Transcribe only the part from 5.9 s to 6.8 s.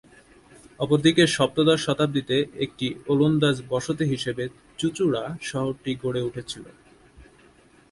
গড়ে উঠেছিল।